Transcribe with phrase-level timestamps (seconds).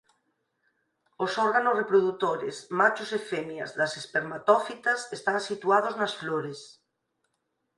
[1.25, 6.59] Os órganos reprodutores machos e femias das espermatófitas están situados nas flores.